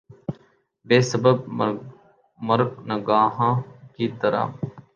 [0.87, 1.37] بے سبب
[2.39, 3.53] مرگ ناگہاں
[3.95, 4.43] کی طرح